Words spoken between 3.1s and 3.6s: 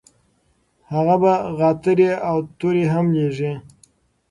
لیږي.